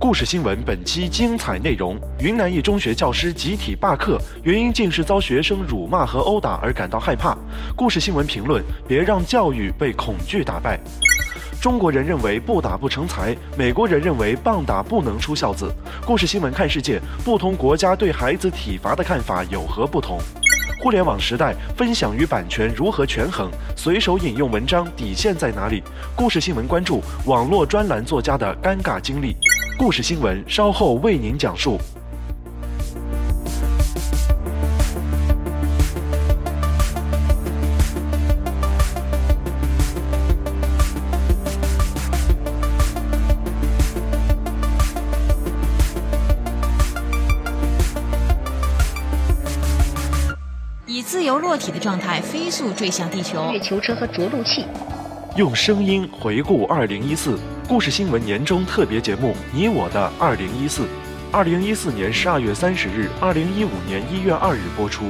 [0.00, 7.36] 故事新闻本期精彩内容：云南一中学教师集体罢课，原因竟是遭学生辱骂和殴打而感到害怕。
[7.76, 10.80] 故事新闻评论：别让教育被恐惧打败。
[11.60, 15.70] 中国人认为不打不成才，美国人认为棒打不能出孝子。
[16.06, 20.18] 故事新闻看世界，不同国家对孩子体罚的看法有何不同？
[20.82, 23.50] 互联网时代，分享与版权如何权衡？
[23.76, 25.82] 随手引用文章底线在哪里？
[26.16, 29.36] 故事新闻关注网络专栏作家的尴尬经历。
[29.80, 31.78] 故事新闻稍后为您讲述。
[50.86, 53.50] 以自由落体的状态飞速坠向地球。
[53.50, 54.66] 月球车和着陆器。
[55.40, 60.82] 用声音回顾二零一四故事新闻年终特别节目《你我的二零一四》，
[61.32, 65.06] 二零一四年十二月三十日，二零一五年一月二日播出。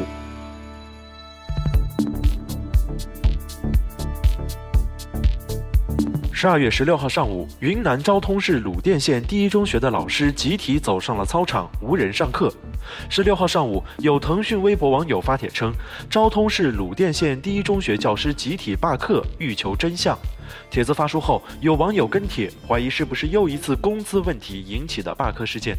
[6.41, 12.51] 十二月十六号上午，云南昭通市鲁甸县第一中学的老师集体走上了操场，无人上课。
[13.11, 15.71] 十六号上午，有腾讯微博网友发帖称，
[16.09, 20.19] 昭通市鲁甸县第一中学教师集体罢课，欲求真相。
[20.71, 25.77] 帖子发出后，有网友跟帖，怀疑是不是又一次工资问题引起的罢课事件。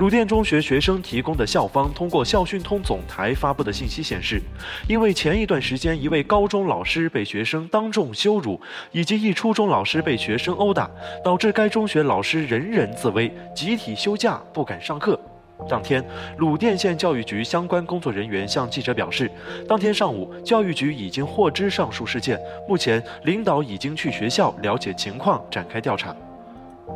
[0.00, 4.40] 鲁甸中学学生提供的校方通过校讯通总台发布的信息显示，
[4.88, 8.58] 因为前一段时间一位高中老师被学生当众羞辱，
[8.92, 10.90] 以及一初中老师被学生殴打，
[11.22, 15.20] 导致该中学老师人人自危，集体休假不敢上课。
[15.68, 16.02] 当天，
[16.38, 19.30] 鲁甸县教育局相关工作人员向记者表示，
[19.68, 26.16] 当天上午，教育局已经获知上述事件，目前领导已经去学校了解情况，展开调查。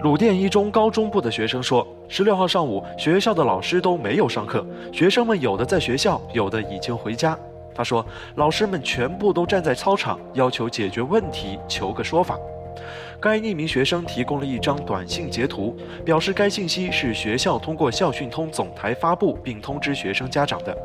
[0.03, 7.38] 鲁甸一中高中部的学生说，十六号上午，学校的老师都没有上课，学生们有的在学校，有的已经回家。
[7.75, 12.38] 他说，老师们全部都站在操场，要求解决问题，求个说法。
[13.19, 15.75] 该匿名学生提供了一张短信截图，
[16.05, 20.76] 表示该信息是学校通过校讯通总台发布并通知学生家长的。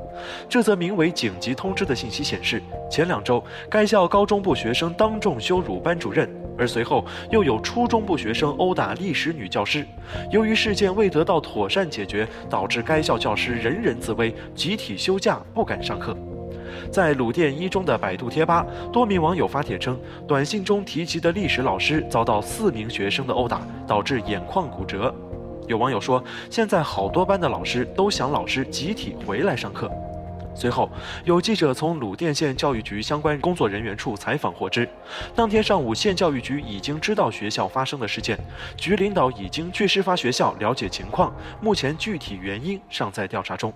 [0.48, 9.86] 这则名为“紧急通知”的信息显示，前两周该校高中部学生当众羞辱班主任，而随后又有初中部学生殴打历史女教师。
[10.30, 16.16] 由于事件未得到妥善解决，导致该校教师人人自危，集体休假不敢上课。
[16.92, 25.14] 在鲁甸一中的百度贴吧，多名网友发帖称，短信中提及的历史老师遭到四名学生的殴打，导致眼眶骨折。
[25.68, 29.90] 有网友说，现在好多班的老师都想老师集体回来上课。
[30.60, 30.90] 随后，
[31.24, 34.88] 有记者从鲁甸县教育局相关工作人员处采访获知，
[35.34, 38.38] 当天上午县教育局已经知道学校发生的事件，
[38.76, 43.74] 局领导已经去事发学校了解情况，目前具体原因尚在调查中。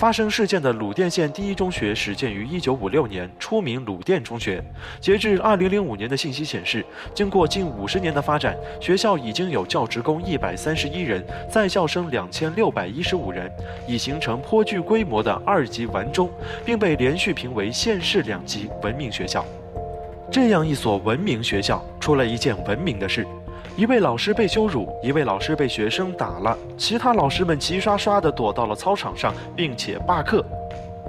[0.00, 4.64] 发生事件的鲁甸县第一中学始建于1956年，初名鲁甸中学。
[4.98, 6.82] 截至2005年的信息显示，
[7.14, 13.52] 经过近五十年的发展，学校已经有教职工131人，在校生2615人，
[13.86, 16.30] 已形成颇具规模的二级完中，
[16.64, 19.44] 并被连续评为县市两级文明学校。
[20.32, 23.26] 这样一所文明学校，出了一件文明的事。
[23.80, 30.44] 一位老师被羞辱，一位老师被学生打了，其他老师们齐刷刷地躲到了操场上，并且罢课。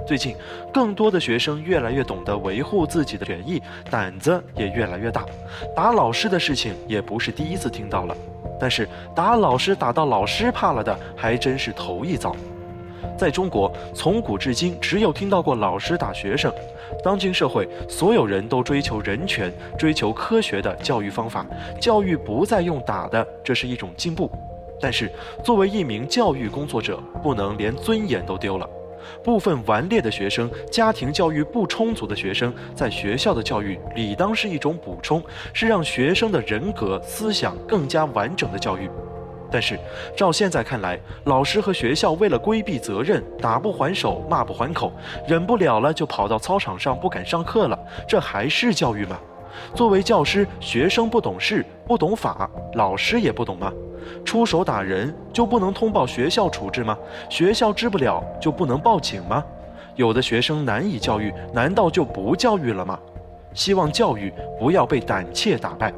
[0.06, 0.34] 最近，
[0.72, 5.22] 更多的学生越来越懂得维护自己的权益，胆子也越来越大。
[5.76, 8.16] 打老师的事情也不是第一次听到了，
[8.58, 12.34] 但是打老师打到老师怕了的，还真是头一遭。
[13.18, 16.50] 在中国，从古至今只有听到过老师打学生。
[17.02, 21.46] 当今社会，所有人都追求人权，追求科学的教育方法，
[21.80, 24.30] 教育不再用打的，这是一种进步。
[24.80, 25.10] 但是，
[25.44, 28.68] 作为一名教育工作者，不能连尊严都丢了。
[29.22, 35.22] 部分顽劣的学生，家庭教育不充足的学生，在学校的教育理当是一种补充，
[35.52, 38.88] 是让学生的人格思想更加完整的教育。
[39.52, 39.78] 但是，
[40.16, 44.90] 照现在看来，老师和学校为了规避责任，打不还手，骂不还口，
[45.28, 47.78] 忍不了了就跑到操场上不敢上课了，
[48.08, 49.18] 这还是教育吗？
[49.74, 53.70] 作为教师，学生不懂事、不懂法，老师也不懂吗？
[54.24, 56.96] 出手打人就不能通报学校处置吗？
[57.28, 59.44] 学校治不了就不能报警吗？
[59.94, 62.98] 有的学生难以教育，难道就不教育了吗？
[63.52, 65.92] 希望教育不要被胆怯打败。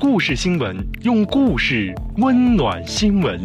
[0.00, 3.38] 故事新闻用故事温暖新闻。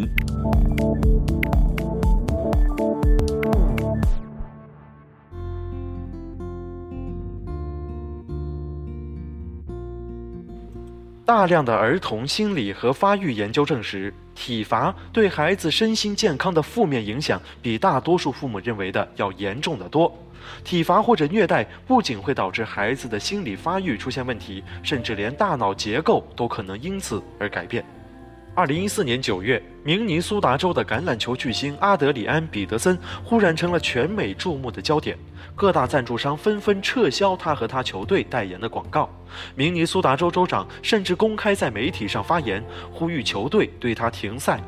[11.26, 20.10] 大量的儿童心理和发育研究证实，体罚对孩子身心健康的负面影响比大多数父母认为的要严重的多。
[20.64, 27.84] 体罚或者虐待不仅会导致孩子的心理发育出现问题，甚至连大脑结构都可能因此而改变。
[28.54, 35.14] 二零一四年九月，明尼苏达州的橄榄球巨星阿德里安·彼得森忽然成了全美注目的焦点，
[35.54, 39.10] 各大赞助商纷纷撤销他和他球队代言的广告。
[39.54, 44.58] 明尼苏达州州长甚至公开在媒体上发言，呼吁球队对他停赛。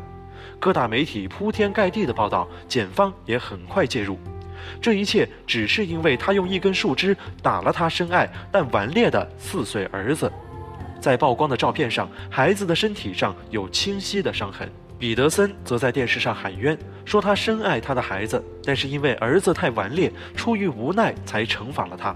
[0.60, 4.18] 各大媒体铺天盖地的报道，检方也很快介入。
[4.80, 10.30] 这一切只是因为他用一根树枝打了他深爱但顽劣的四岁儿子。
[11.00, 14.68] 在曝光的照片上，孩子的身体上有清晰的伤痕。
[14.98, 22.12] 彼得森则在电视上喊冤，说他深爱他的孩子，但是因为儿子太顽劣，出于无奈才惩罚了他。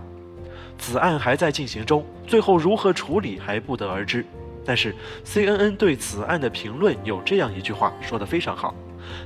[0.79, 4.27] 此案还在进行中，最后如何处理还不得而知。
[4.65, 4.93] 但是
[5.25, 8.75] CNN 对此案的评论有这样一句话说得非常好。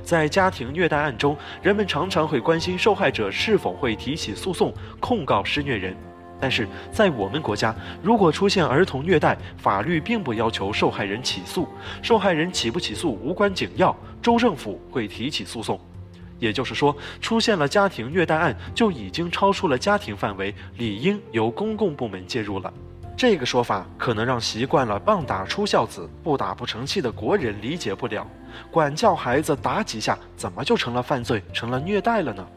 [0.03, 5.95] 在家庭虐待案中，人们常常会关心受害者是否会提起诉讼控告施虐人，
[6.39, 11.67] 但是在我们国家，如果出现儿童虐待，法律并不要求受害人起诉，
[12.01, 15.79] 受害人起不起诉无关紧要，州政府会提起诉讼。
[16.39, 22.71] 也就是说，出现了家庭虐待案，就已经超出了家庭范围，理应由公共部门介入了。
[23.17, 28.27] 这个说法可能让习惯了“棒打出孝子，不打不成器”的国人理解不了。
[28.69, 32.47] 管教孩子打几下，怎么就成了犯罪，成了虐待了呢？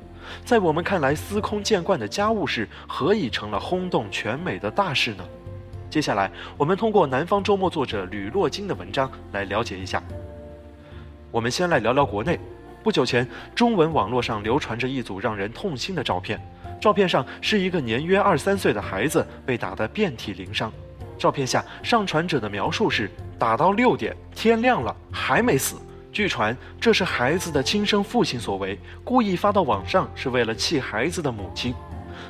[0.44, 5.24] 在我们看来，司空见惯的家务事，何以成了轰动全美的大事呢？
[5.88, 10.02] 接下来，我们通过南方周末作者吕洛金的文章来了解一下。
[11.30, 12.38] 我们先来聊聊国内。
[12.82, 16.38] 不久前，中文网络上流传着一组让人痛心的照片。
[16.80, 20.72] 照片上是一个年约二三岁的孩子被打得遍体鳞伤。
[21.18, 25.76] 照片下上传者的描述是：打到六点，天亮了还没死。
[26.10, 31.74] 据传这是孩子的亲生父亲所为，故意发到网上是为了气孩子的母亲。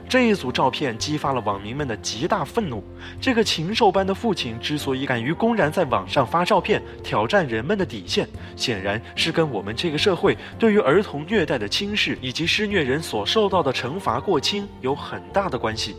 [0.08, 2.82] 这一组照片激发了网民们的极大愤怒。
[3.20, 15.96] 这个禽兽般的父亲之所以敢于公然在网上发照片，挑战人们的底线，显然是跟我们这个社会对于儿童虐待的轻视以及施虐人所受到的惩罚过轻有很大的关系。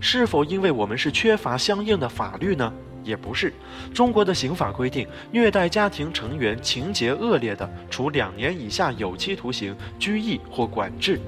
[0.00, 2.72] 是否因为我们是缺乏相应的法律呢？
[3.04, 3.52] 也不是。
[3.94, 11.18] 中国的刑法规定，虐待家庭成员情节恶劣的，处两年以下有期徒刑、拘役或管制。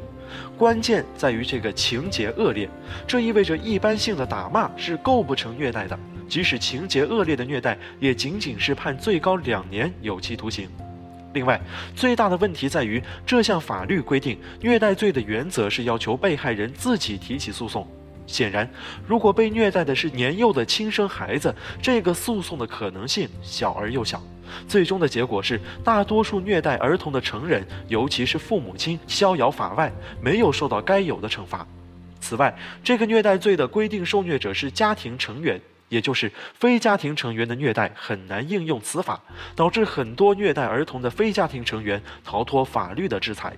[0.57, 2.69] 关键在于这个情节恶劣，
[3.07, 5.99] 这意味着一般性的打骂是构不成虐待的，
[6.29, 10.69] 即使情节恶劣的虐待，也仅仅是判最高两年有期徒刑。
[11.33, 11.61] 另外，
[11.95, 17.87] 最大的问题在于这项法律规定，虐待罪的原则是要求被害人自己提起诉讼。
[18.27, 18.69] 显然，
[19.07, 24.23] 如果被虐待的是年幼的亲生孩子，这个诉讼的可能性小而又小。
[24.69, 31.67] 最终的结果是，大多数虐待儿童的成人，尤其是父母亲，逍遥法外，没有受到该有的惩罚。
[32.21, 32.55] 此外，
[32.85, 39.21] 这个虐待罪的规定受虐者是家庭成员，也就是非家庭成员的虐待很难应用此法，
[39.57, 43.57] 导致很多虐待儿童的非家庭成员逃脱法律的制裁。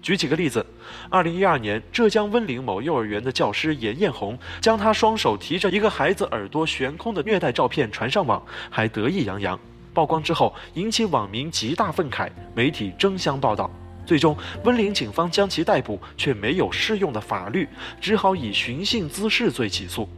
[0.00, 0.66] 举几个例子，
[1.10, 9.58] 二零一二年，浙江温岭某幼儿园的教师严艳红将她双手提着一个孩子耳朵悬空的虐待照片传上网，还得意洋洋。
[9.94, 13.70] 曝光之后，引起网民极大愤慨，媒体争相报道。
[14.04, 17.68] 最终，温岭警方将其逮捕，却没有适用的法律，
[18.00, 20.08] 只好以寻衅滋事罪起诉。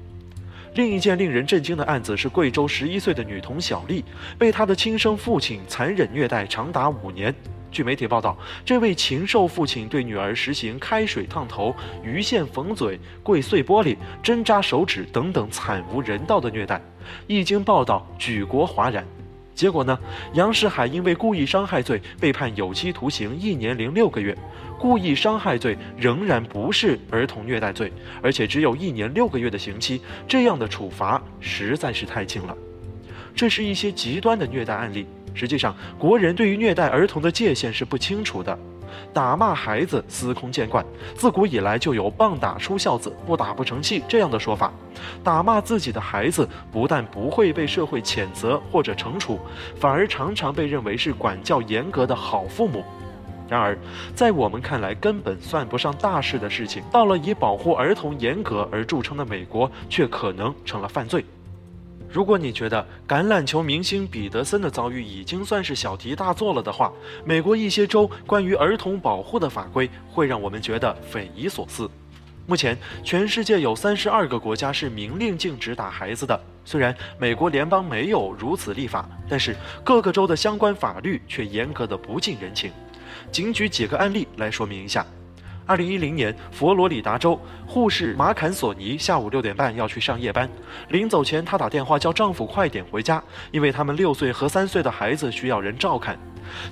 [0.74, 4.04] 另一件令人震惊的案子是贵州十一岁的女童小丽，
[4.38, 7.32] 被她的亲生父亲残忍虐待长达五年。
[7.70, 16.80] 据媒体报道，这位禽兽父亲对女儿实行开水烫头、鱼线缝嘴、跪碎玻璃、针扎手指等等惨无人道的虐待，
[17.26, 19.04] 一经报道，举国哗然。
[19.54, 19.98] 结果呢？
[20.32, 24.36] 杨世海因为故意伤害罪被判有期徒刑一年零六个月，
[24.78, 32.56] 故意伤害罪仍然不是儿童虐待罪，而且只有一年六个月的刑期，这样的处罚实在是太轻了。
[33.34, 35.06] 这是一些极端的虐待案例。
[35.34, 38.56] 实际上，国人对于虐待儿童的界限是不清楚的。
[39.12, 40.84] 打骂孩子司空见惯，
[41.16, 44.72] 自古以来就有“棒打出孝子，不打不成器”这样的说法。
[45.22, 49.40] 打骂自己的孩子，不但不会被社会谴责或者惩处，
[49.80, 52.84] 反而常常被认为是管教严格的好父母。
[53.48, 53.76] 然而，
[54.14, 61.24] 在我们看来根本算不上大事的事情，到了以保护儿童严格而著称的美国，却可能成了犯罪。
[62.14, 66.92] 如果你觉得橄榄球明星彼得森的遭遇已经算是小题大做了的话，
[67.24, 71.90] 美国一些州关于儿童保护的法规会让我们觉得匪夷所思。
[72.46, 76.40] 目前，全世界有三十二个国家是明令禁止打孩子的。
[76.64, 82.70] 虽然美国联邦没有如此立法，但是各个州的相关法律却严格的不近人情。
[83.32, 85.04] 仅举几个案例来说明一下。
[85.66, 90.48] 二零一零年，佛罗里达州护士马坎索尼下午六点半要去上夜班，
[90.88, 96.18] 临走前，她打电话叫丈夫快点回家，因为他们六岁和三岁的孩子需要人照看。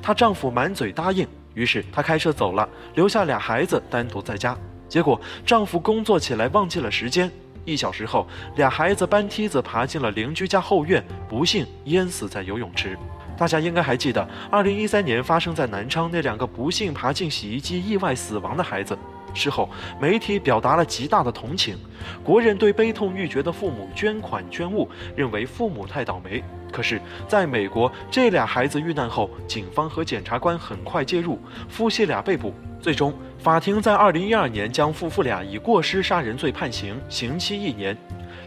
[0.02, 4.56] 她丈夫满嘴答应，于是她开车走了，留下俩孩子单独在家。
[4.88, 7.30] 结果丈夫工作起来忘记了时间，
[7.64, 12.98] 一小时后，俩孩子搬梯子爬进了邻居家后院，不幸淹死在游泳池。
[13.42, 18.96] 大家应该还记得，二零一三年发生在南昌那两个不幸爬进洗衣机意外死亡的孩子。
[19.34, 19.68] 事后，
[20.00, 21.76] 媒体表达了极大的同情，
[22.22, 26.40] 国人对悲痛欲绝的父母捐款捐物，认为父母太倒霉。
[26.70, 31.36] 可是，在美国，这俩孩子遇难后，警方和检察官很快介入，
[31.68, 32.54] 夫妻俩被捕。
[32.80, 37.96] 最终，法庭在二零一二年将夫妇俩以过失杀人罪判刑，刑期一年。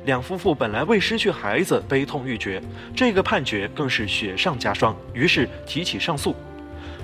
[0.06, 2.62] 两夫妇本来为失去孩子悲痛欲绝，
[2.96, 6.36] 这个判决更是雪上加霜，于是提起上诉。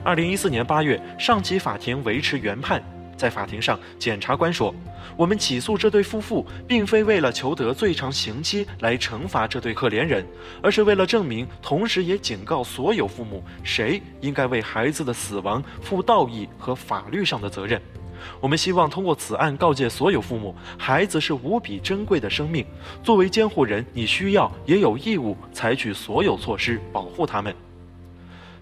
[0.03, 2.81] 二零一四年八月，上级法庭维持原判。
[3.17, 4.73] 在法庭上，检察官说
[5.17, 10.25] ：“我们起诉这对夫妇，并非为了求得最长刑期来惩罚这对可怜人，
[10.61, 17.79] 而是为了证明，同时也警告所有父母，谁应该为孩子的死亡负道义和法律上的责任。
[18.39, 22.65] 我们希望通过此案告诫所有父母，孩子是无比珍贵的生命，
[23.03, 27.55] 作为监护人，你需要也有义务采取所有措施保护他们。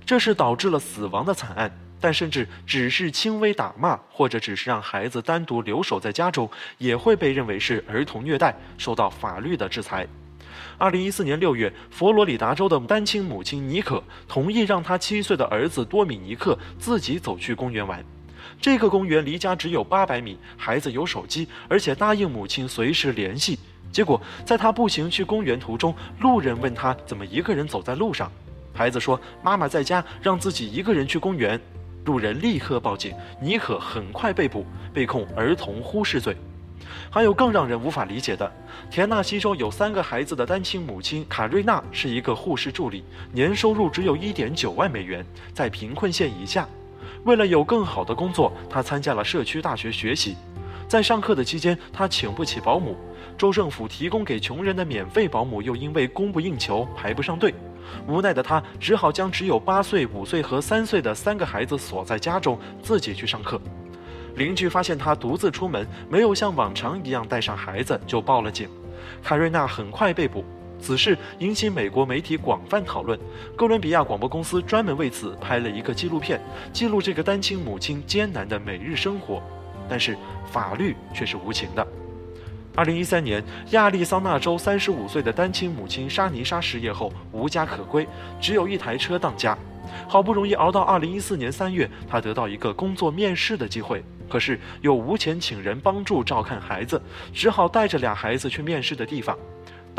[0.05, 10.07] 这是导致了死亡的惨案。”但甚至只是轻微打骂，或者只是让孩子单独留守在家中，也会被认为是儿童虐待，受到法律的制裁。
[10.77, 18.01] 二零一四年六月，佛罗里达州的单亲母亲妮可同意让她七岁的儿子多米尼克自己走去公园玩。
[18.61, 23.57] 这个公园离家只有八百米，孩子有手机，而且答应母亲随时联系。
[23.89, 28.29] 结果，在他步行去公园途中，路人问他怎么一个人走在路上，
[28.73, 31.59] 孩子说妈妈在家，让自己一个人去公园。
[32.05, 36.35] 路人立刻报警，妮可很快被捕，被控儿童忽视罪。
[37.09, 38.51] 还有更让人无法理解的，
[38.91, 46.67] 田纳西州有三个孩子的单亲母亲卡瑞娜是一个护士助理，年收入只有一点九万美元，在贫困线以下。
[47.25, 50.35] 为了有更好的工作，她参加了社区大学学习。
[50.88, 52.95] 在上课的期间，她请不起保姆，
[53.38, 57.53] 州政府提供给穷人的免费保姆又因为供不应求，排不上队。
[58.07, 63.59] 无奈的他只好将只有八岁、五岁和三岁的三个孩子锁在家中，自己去上课。
[64.35, 68.69] 邻居发现他独自出门，没有像往常一样带上孩子，就报了警。
[69.23, 70.45] 卡瑞娜很快被捕，
[70.81, 73.19] 此事引起美国媒体广泛讨论。
[73.55, 76.39] 哥伦比亚广播公司专门为此拍了一个纪录片，
[76.71, 79.41] 记录这个单亲母亲艰难的每日生活。
[79.89, 80.15] 但是
[80.51, 81.86] 法律却是无情的。
[82.75, 88.07] 二零一三年，亚利桑那州三十五岁的单亲母亲沙尼莎失业后无家可归，
[88.39, 89.57] 只有一台车当家。
[90.07, 97.01] 好不容易熬到二零一四年三月，她得到一个工作面试的机会，可是又无钱请人帮助照看孩子，
[97.33, 99.36] 只好带着俩孩子去面试的地方。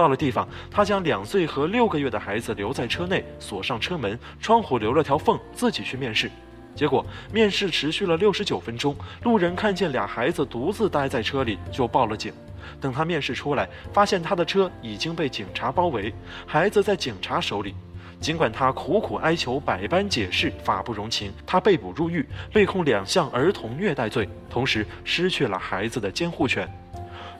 [0.01, 6.31] 到了地方，他将两岁和六个月的孩子留在车内，锁上车门，窗户留了条缝，自己去面试。
[6.75, 12.33] 结果面试持续了六十九分钟，路人看见俩孩子独自待在车里，就报了警。
[12.81, 16.15] 等他面试出来，发现他的车已经被警察包围，
[16.47, 17.75] 孩子在警察手里。
[18.21, 26.67] 尽管他苦苦哀求，百般解释，法不容情，他被捕入狱，被控两项儿童虐待罪，同时失去了孩子的监护权。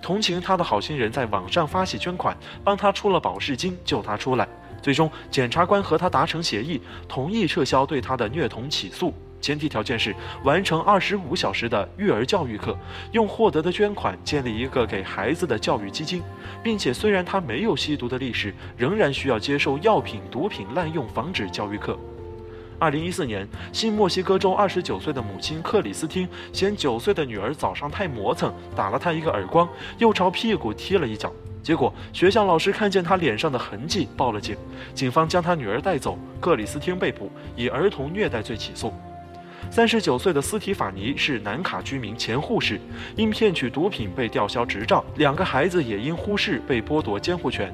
[0.03, 4.49] 同情他的好心人在网上发起捐款，帮他出了保释金，救他出来。
[4.83, 9.13] 最终，检察官和他达成协议，同意撤销对他的虐童起诉。
[9.41, 10.15] 前提条件是
[10.45, 12.77] 完成二十五小时的育儿教育课，
[13.13, 16.23] 用获得的捐款建立一个给孩子的教育基金，
[16.63, 21.99] 并且虽然他没有吸毒的历史，仍然需要接受药品、毒品滥用防止教育课。
[22.81, 29.69] 二零一四年，新墨西哥州二十九岁的母亲克里斯汀嫌九岁的女儿早上太磨蹭，打了她一个耳光，
[29.99, 31.31] 又朝屁股踢了一脚。
[31.63, 34.57] 结果学校老师看见她脸上的痕迹，报了警。
[34.95, 38.91] 警方将她女儿带走，克里斯汀被捕，以儿童虐待罪起诉。
[39.71, 42.81] 三十九岁的斯提法尼是南卡居民前护士，
[43.15, 47.71] 因骗取毒品被吊销执照，两个孩子也因忽视被剥夺监护权。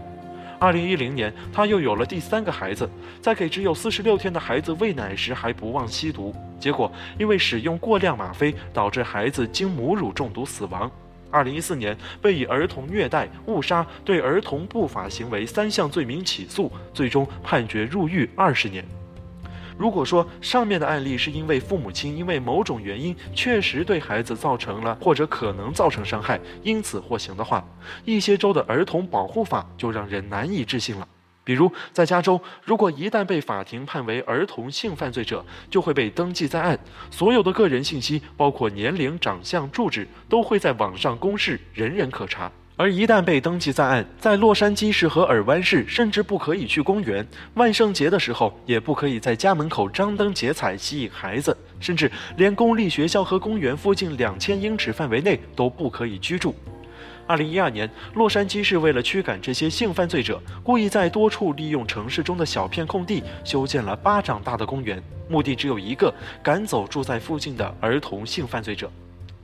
[0.58, 2.88] 二零一零年，他又有了第三个孩子，
[3.20, 10.90] 在给只有四十六天的孩子喂奶时还不忘吸毒，结果因为使用过量吗啡，导致孩子经母乳中毒死亡。
[11.30, 18.82] 二零一四年，被以儿童虐待、误杀、对儿童不法行为三项罪名起诉，最终判决入狱二十年。
[19.78, 27.62] 如果说上面的案例是因为父母亲因为某种原因确实对孩子造成了或者可能造成伤害，因此获刑的话，
[28.04, 31.06] 一些州的儿童保护法就让人难以置信了。
[31.44, 36.76] 比如在加州，如果一旦被法庭判为儿童性犯罪者，就会被登记在案，
[37.08, 42.50] 所有的个人信息，包括年龄、长相、住址，都会在网上公示，人人可查。
[42.78, 47.26] 而一旦被登记在案，在洛杉矶市和尔湾市，甚至不可以去公园。
[47.54, 56.54] 万圣节的时候，也不可以在家门口张灯结彩吸引孩子，甚至连公立学校和公园附近两千英尺范围内都不可以居住。
[57.26, 68.92] 二零一二年，洛杉矶市为了驱赶这些性犯罪者，故意在多处利用城市中的小片空地修建了巴掌大的公园，目的只有一个：赶走住在附近的儿童性犯罪者。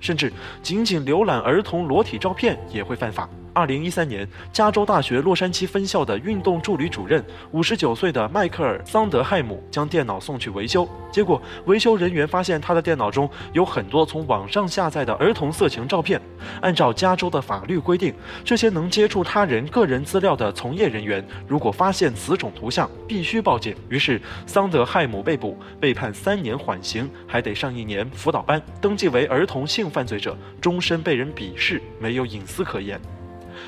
[0.02, 0.30] 甚至
[0.62, 3.26] 仅仅浏览儿童裸体照片也会犯法。
[3.54, 16.20] 二零一三年，加州大学洛杉矶分校的运动助理主任，五十九岁的迈克尔·桑德汉姆将电脑送去维修，结果维修人员发现他的电脑中有很多从网上下载的儿童色情照片。
[16.60, 23.76] 按照加州的法律规定，这些能接触他人个人资料的从业人员，如果发现此种图像，必须报警。
[23.88, 33.00] 于是，桑德汉姆被捕，被判三年缓刑，还得上一年辅导班，登记为儿童性犯罪者，终身被人鄙视，没有隐私可言。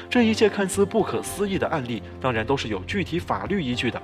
[0.09, 4.01] 这一切看似不可思议的案例，当然都是有具体法律依据的。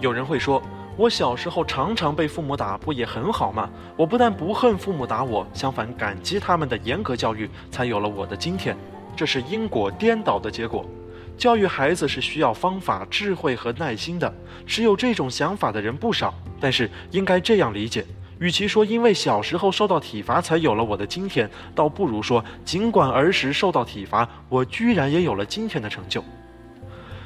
[0.00, 0.62] 有人会说，
[0.96, 3.70] 我小时候常常被父母打，不也很好吗？
[3.96, 8.76] 我不但不恨父母打我，相反感激他们的严格教育，才有了我的今天。
[9.16, 10.84] 这是因果颠倒的结果。
[11.36, 14.32] 教育孩子是需要方法、智慧和耐心的，
[14.66, 16.34] 持有这种想法的人不少。
[16.60, 18.04] 但是应该这样理解。
[18.42, 26.24] 与其说因为小时候受到体罚才有了我的今天，倒不如说尽管儿时受到体罚，我居然也有了今天的成就。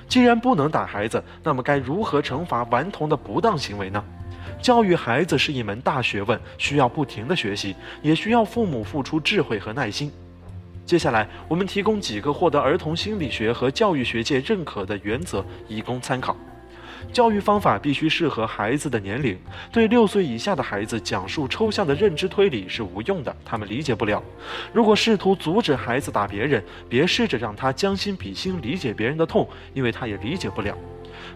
[0.06, 4.04] 既然不能打孩子，那么该如何惩罚顽童的不当行为呢？
[4.60, 10.12] 教育孩子是一门大学问，需要不停的学习，也需要父母付出智慧和耐心。
[10.84, 16.36] 接下来，我们提供几个获得儿童心理学和教育学界认可的原则，以供参考。
[17.12, 19.38] 教育方法必须适合孩子的年龄。
[19.72, 24.22] 对六岁以下的孩子讲述抽象的认知推理是无用的，他们理解不了。
[24.72, 30.76] 如果试图阻止孩子打别人，别试着让他将心比心，理解别人的痛，因为他也理解不了。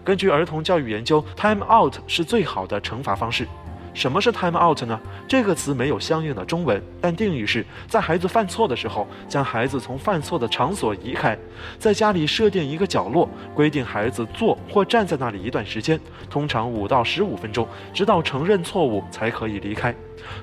[0.03, 3.47] 根据儿童教育研究，time out 是最好的惩罚方式。
[3.93, 4.99] 什么是 time out 呢？
[5.27, 11.37] 这个词没有相应的中文，但定义是在孩子犯错的时候，将孩子从犯错的场所移开，
[11.77, 15.99] 在家里设定一个角落，规定孩子坐或站在那里一段时间，
[16.29, 19.93] 通常五到十五分钟，直到承认错误才可以离开。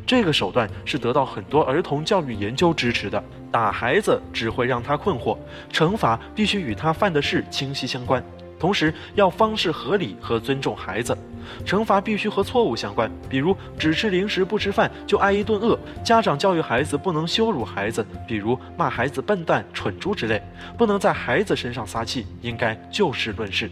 [0.07, 3.23] 这个手段是得到很多儿童教育研究支持的。
[3.51, 5.39] 打孩子只会让他困惑，
[5.73, 8.23] 惩罚必须与他犯的事清晰相关。
[8.59, 11.17] 同时要方式合理和尊重孩子，
[11.65, 15.79] 惩罚必须和错误相关，比如只吃零食不吃饭就挨一顿饿。
[16.05, 20.43] 家长教育孩子不能羞辱孩子，比如骂孩子笨蛋、蠢猪之类，
[20.77, 23.71] 不能在孩子身上撒气，应该就事论事。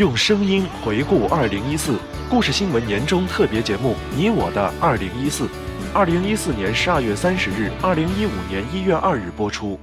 [0.00, 1.98] 用声音回顾二零一四
[2.30, 5.44] 故事新闻年终特别节目《你我的二零一四》，
[5.92, 9.78] 二零一四年十二月三十日，二零一五年一月二日播出。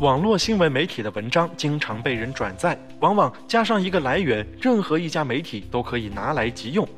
[0.00, 6.88] 网络新闻媒体的文章经常被人转载，往往加上一个来源，任何一家媒体都可以拿来即用。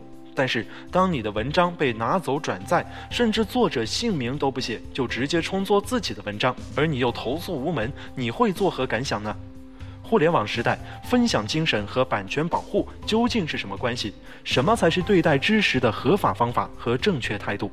[0.40, 9.36] 但是，当你的文章被拿走转载，甚至作者姓名都不写，就直接充作自己的文章，而你又投诉无门，你会作何感想呢？
[10.02, 14.14] 互联网时代，分享精神和版权保护究竟是什么关系？
[14.42, 17.70] 什么才是对待知识的合法方法和正确态度？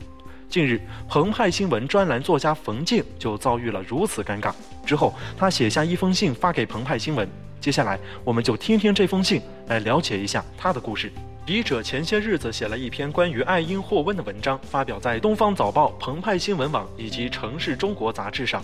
[0.49, 4.53] 近日，澎湃新闻专栏作家冯静就遭遇了如此尴尬。
[4.85, 7.25] 之后，他写下一封信发给澎湃新闻。
[7.61, 11.09] 接下来，我们就听听这封信，来了解一下他的故事。
[11.47, 18.61] 笔者前些日子写了一篇关于爱因霍温的文章，发表在《东方早报》、澎湃新闻网以及《城市中国》杂志上。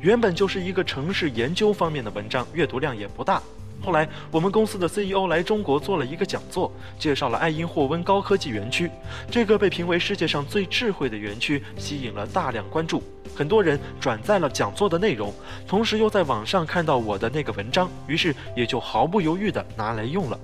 [0.00, 3.42] 原本就是一个城市研究方面的文章，阅读量也不大。
[3.82, 8.90] 后来，我们公司的 CEO 来中国做了一个讲座，介绍了爱因霍温高科技园区。
[9.30, 13.02] 这个被评为世界上最智慧的园区，吸引了大量关注。
[13.36, 15.30] 很多人转载了讲座的内容，
[15.68, 20.40] 同时又在网上看到我的那个文章，于是也就毫不犹豫地拿来用了。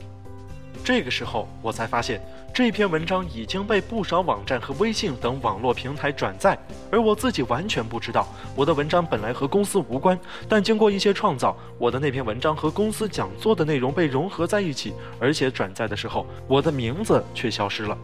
[0.85, 2.21] 这个时候，我才发现
[2.53, 6.59] 这篇文章已经被不少网站和微信等网络平台转载，
[6.91, 8.27] 而我自己完全不知道。
[8.57, 17.97] 我的文章本来和公司无关，但经过一些创造，我的那篇文章和公司讲座的内容被融合在一起，而且转载的时候，我的名字却消失了。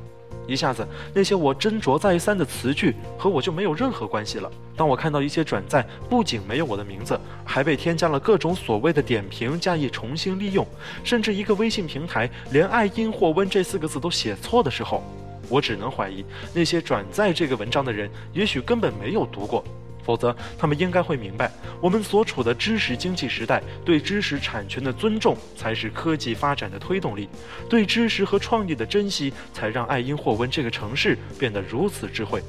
[0.47, 4.51] 一下子，那些我斟酌再三的词句和我就没有任何关系了。
[4.77, 10.67] 当我看到一些转载不仅没有我的名字，还被添加了各种所谓的点评加以重新利用，
[11.03, 15.03] 甚至一个微信平台连“爱因霍温”这四个字都写错的时候，
[15.49, 19.65] 我只能怀疑那些转载这个文章的人也许根本没有读过。
[20.07, 27.29] 否则，他们应该会明白，我们所处的知识经济时代，对知识产权的尊重才是科技发展的推动力，
[27.69, 32.41] 对知识和创意的珍惜，才让爱因霍温这个城市变得如此智慧。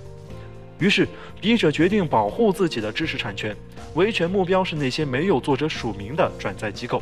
[0.77, 1.07] 于是，
[1.41, 3.57] 笔者决定保护自己的知识产权，
[3.95, 7.01] 维权目标是那些没有作者署名的转载机构。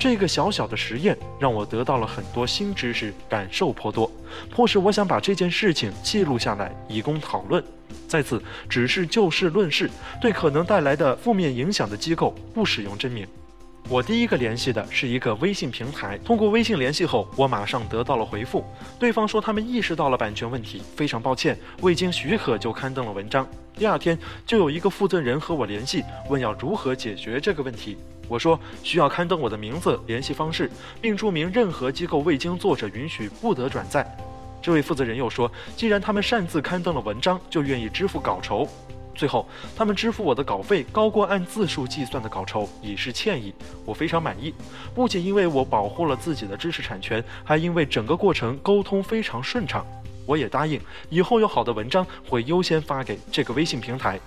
[0.00, 4.10] 这个小小的实验让我得到了很多新知识，感受颇多，
[4.48, 7.62] 迫使我想把这件事情记录下来，以供讨论。
[8.08, 13.28] 在此，只是就事论事，对可能带来的负面影响的机构不使用真名。
[13.90, 18.64] 我第一个联系的是一个微信平台，通过微信联系后，我马上得到了回复，
[18.98, 23.46] 对方说他们意识到了版权问题，非常抱歉，未经许可就刊登了文章。
[23.74, 27.98] 第二天就有一个负责人和我联系，问要如何解决这个问题。
[28.30, 34.06] 我说需要刊登我的名字、联系方式，并注明任何机构未经作者允许不得转载。
[34.62, 38.68] 这位负责人又说，既然他们擅自刊登了文章，就愿意支付稿酬。
[39.16, 43.52] 最后，他们支付我的稿费高过按字数计算的稿酬，以示歉意。
[43.84, 44.54] 我非常满意，
[44.94, 49.84] 不仅因为我保护了自己的知识产权，还因为整个过程沟通非常顺畅。
[50.24, 54.20] 我也答应，以后有好的文章会优先发给这个微信平台。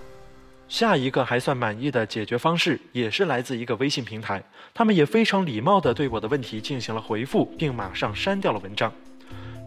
[0.74, 8.92] 下一个还算满意的解决方式也是来自一个微信平台，他们也非常礼貌地对我的问题进行了回复，并马上删掉了文章。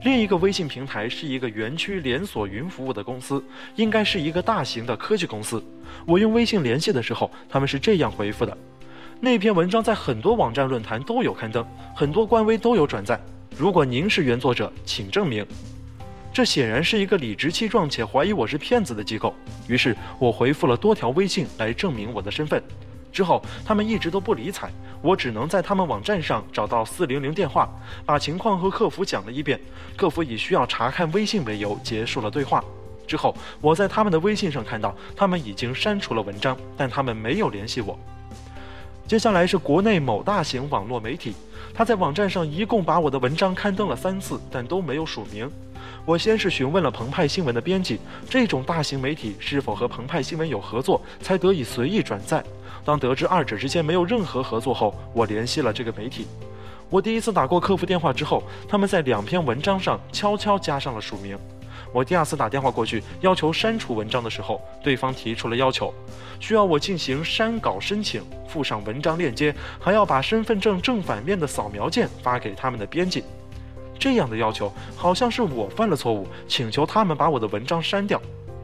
[0.02, 3.40] 另一个微信平台是一个园区连锁云服务的公司，
[3.76, 5.62] 应该是一个大型的科技公司。
[6.04, 8.58] 我用微信联系的时候，他们是这样回复的：
[9.20, 11.64] 那篇文章在很多网站论坛都有刊登，
[11.94, 13.16] 很多官微都有转载。
[13.56, 15.46] 如果您是原作者，请证明。
[16.36, 19.34] 这显然是一个理直气壮且怀疑我是骗子的机构，
[19.68, 22.62] 于是我回复了多条微信来证明我的身份。
[23.10, 24.68] 之后他们一直都不理睬，
[25.00, 27.66] 我只能在他们网站上找到四零零电话，
[28.04, 29.58] 把情况和客服讲了一遍。
[29.96, 32.62] 客服以需要查看微信为由结束了对话。
[33.06, 37.98] 之后我在他们的微信上看到他们已经删除了文章，但他们没有联系我。
[39.06, 41.34] 接下来是国内某大型网络媒体，
[41.72, 45.50] 他在网站上一共把我的文章刊登了三次，但都没有署名。
[46.06, 47.98] 我先是询问了澎湃新闻的编辑，
[48.30, 52.42] 这种大型媒体是否和澎湃新闻有合作，才得以随意转载。
[52.84, 56.24] 当得知二者之间没有任何合作后，我联系了这个媒体。
[56.88, 61.36] 我第一次打过客服电话之后，他们在两篇文章上悄悄加上了署名。
[61.92, 65.92] 我第二次打电话过去要求删除文章的时候，对方提出了要求，
[66.38, 73.24] 需要我进行删稿申请，附上文章链接，还要把身份证正反面的扫描件发给他们的编辑。
[74.06, 78.22] 这样的要求好像是我犯了错误，请求他们把我的文章删掉。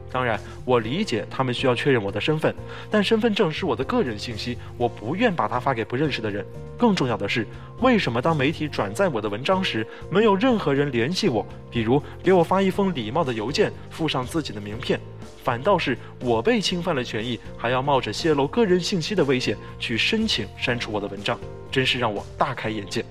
[0.09, 2.55] 当然，我理解他们需要确认我的身份，
[2.89, 6.45] 但身份证是我的个人信息，我不愿把它发给不认识的人。
[6.77, 7.45] 更重要的是，
[7.81, 14.97] 为什么当媒体转载我的文章时，没有任何人联系我，比如给我发一封礼貌的邮件，附上自己的名片，
[15.43, 21.37] 反倒是我被侵犯了权益，还要冒着泄露个人信息的危险去申请删除我的文章，
[21.69, 23.03] 真是让我大开眼界。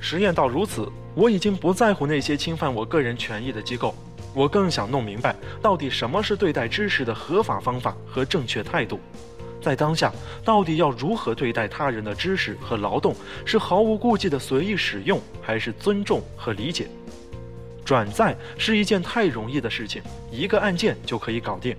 [0.00, 0.90] 实验到如此。
[1.14, 3.94] 我已经不在乎那些侵犯我个人权益的机构，
[4.32, 8.98] 我更想弄明白到底什么是对待知识的合法方法和正确态度。
[9.60, 10.10] 在当下，
[10.44, 13.14] 到底要如何对待他人的知识和劳动？
[13.44, 16.88] 是毫无顾忌的随意使用，还是尊重和理解？
[17.84, 21.76] 转载是一件太容易的事情，一个按键就可以搞定。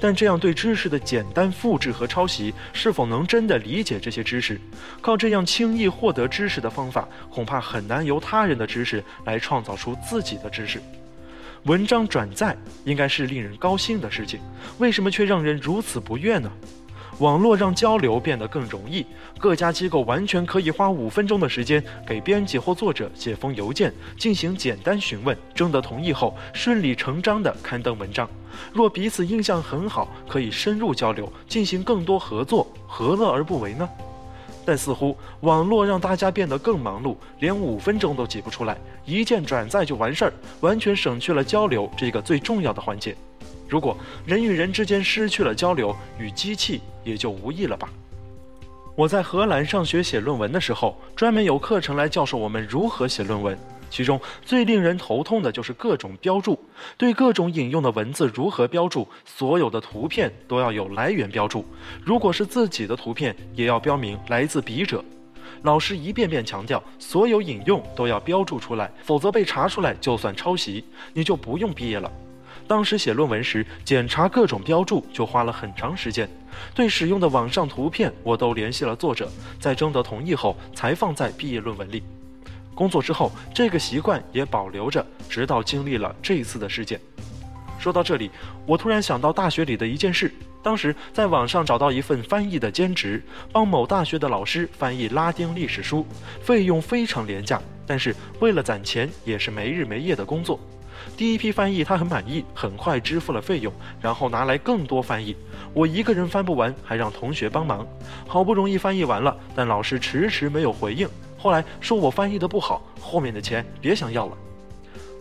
[0.00, 4.60] 但这样对知识的简单复制和抄袭，是否能真的理解这些知识？
[5.00, 10.80] 靠这样轻易获得知识的方法，恐怕很难由他人的知识来创造出自己的知识。
[11.64, 14.38] 文章转载应该是令人高兴的事情，
[14.78, 16.50] 为什么却让人如此不悦呢？
[17.18, 19.06] 网络让交流变得更容易，
[19.38, 28.28] 各家机构完全可以花五分钟的时间给编辑或作者写封邮件，进行简单询问，征得同意后顺理成章地刊登文章。
[28.72, 33.88] 若彼此印象很好，可以深入交流，进行更多合作，何乐而不为呢？
[34.66, 43.14] 但似乎网络让大家变得更忙碌，连五分钟都挤不出来，一键转载就完事儿，完全省去了交流这个最重要的环节。
[43.74, 47.90] 如果人与人之间失去了交流，与机器也就无异了吧。
[48.94, 53.58] 我在荷兰上学写论文的时候，专门有课程来教授我们如何写论文。
[53.90, 56.56] 其中最令人头痛的就是各种标注，
[56.96, 61.64] 对各种引用的文字如何标注，所有的图片都要有来源标注。
[62.04, 65.04] 如果是自己的图片，也要标明来自笔者。
[65.62, 72.08] 老师一遍遍强调，所有引用都要标注出来，否则被查出来就算抄袭，你就不用毕业了。
[72.66, 76.28] 当时写论文时，检查各种标注就花了很长时间。
[76.74, 82.02] 对使用的网上图片，我都联系了作者，在征得同意后才放在毕业论文里。
[82.74, 87.00] 工作之后，这个习惯也保留着，直到经历了这一次的事件。
[87.78, 88.30] 说到这里，
[88.66, 93.22] 我突然想到大学里的一件事：当时在网上找到一份翻译的兼职，
[93.52, 96.06] 帮某大学的老师翻译拉丁历史书，
[96.40, 100.58] 费用非常廉价，但是为了攒钱，也是没日没夜的工作。
[101.16, 105.36] 第一批翻译他很满意，很快支付了费用，然后拿来更多翻译。
[105.72, 107.86] 我一个人翻不完，还让同学帮忙。
[108.26, 111.08] 好不容易翻译完了，但老师迟迟没有回应。
[111.38, 114.36] 后来说我翻译的不好，后面的钱别想要了。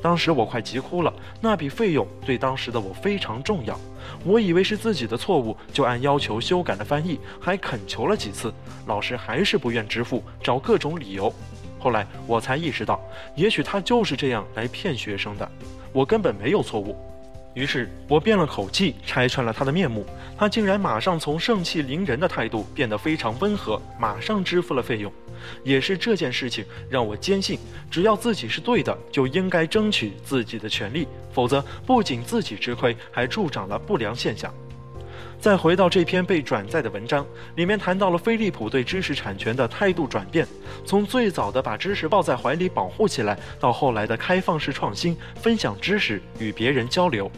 [0.02, 3.80] 当时我快急哭了，那笔费用对当时的我非常重要。
[4.26, 8.54] 我以为是自己的错误，就按要求修改了翻译，还恳求了几次，
[8.86, 11.34] 老师还是不愿支付，找各种理由。
[11.84, 12.98] 后来我才意识到，
[13.36, 15.52] 也许他就是这样来骗学生的。
[15.92, 16.96] 我根本没有错误，
[17.54, 20.06] 于是我变了口气，拆穿了他的面目。
[20.38, 25.12] 他竟然马上从盛气凌人的态度变得非常温和，马上支付了费用。
[25.62, 27.60] 也是这件事情让我坚信，
[27.92, 34.54] 只要自己是对的，就应该争取自己的权利，否则不仅自己吃亏，还助长了不良现象。
[35.44, 37.28] 再回到这篇被转载的文章，
[37.58, 40.48] 里面谈到了飞利浦对知识产权的态度转变，
[40.86, 47.30] 从最早的把知识抱在怀里保护起来，到后来的开放式创新，分享知识与别人交流，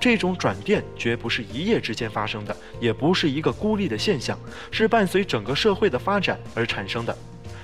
[0.00, 4.38] 这种转变绝不是一夜之间发生的，也不是一个孤立的现象，
[4.70, 7.14] 是伴随整个社会的发展而产生的。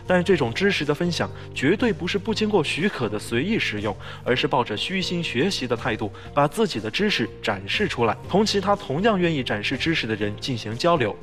[0.07, 11.17] 但这种知识的分享绝对不是不经过许可的随意使用，而是抱着虚心学习的态度，把自己的知识展示出来，同其他同样愿意展示知识的人进行交流。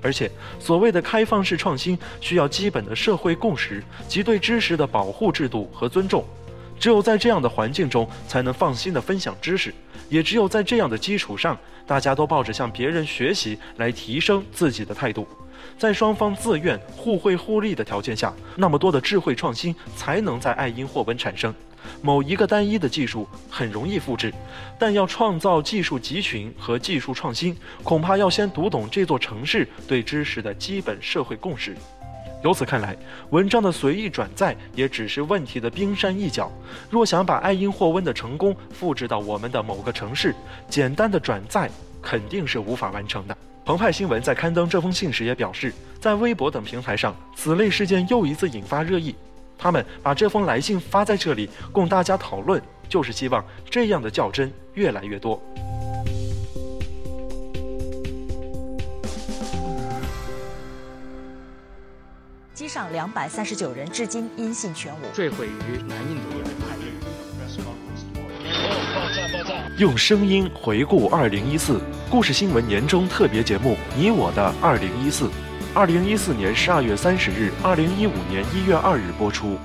[0.00, 6.24] 而且，所谓的开放式创新需要基本的社会共识及对知识的保护制度和尊重。
[6.78, 9.72] 只有在这样的环境中，才能放心的分享知识；
[10.08, 15.26] 也只有在这样的基础上，大家都抱着向别人学习来提升自己的态度。
[15.78, 21.54] 在双方自愿、互惠互利的条件下，那么多的智慧创新才能在爱因霍温产生。
[22.02, 24.34] 某一个单一的技术很容易复制，
[24.76, 31.76] 但要创造技术集群和技术创新，恐怕要先读懂这座城市对知识的基本社会共识。
[32.42, 32.96] 由此看来，
[33.30, 36.50] 文章的随意转载也只是问题的冰山一角。
[36.90, 40.34] 若想把爱因霍温的成功复制到我们的某个城市，
[40.68, 41.70] 简单的转载
[42.02, 43.36] 肯定是无法完成的。
[43.68, 49.14] 澎湃新闻在刊登这封信时也表示，在微博等平台上，此类事件又一次引发热议。
[49.58, 55.38] 他们把这封来信发在这里，供大家讨论，就是希望这样的较真越来越多。
[62.54, 66.38] 机上两百三十九人至今音信全无，坠毁于南印度
[69.78, 75.26] 用声音回顾二零一四故事新闻年终特别节目《你我的二零一四》，
[75.72, 79.56] 二零一四年十二月三十日，二零一五年一月二日播出。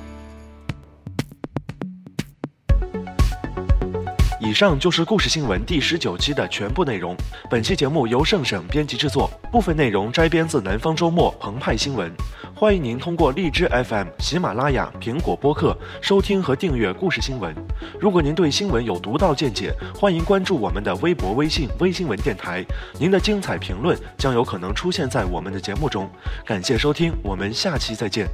[4.54, 7.18] 以上就是故事新闻第十九期的全部内容。
[7.50, 12.14] 本期节目由盛省编辑制作，部分内容摘编自南方周末澎湃新闻。
[12.54, 17.52] 欢迎您通过荔枝 FM、喜马拉雅、苹果播客收听和订阅故事新闻。
[18.00, 22.64] 如果您对新闻有独到见解，欢迎关注我们的微博、微信“微新闻电台”，
[23.02, 26.08] 您的精彩评论将有可能出现在我们的节目中。
[26.46, 28.28] 感谢收听，我们下期再见。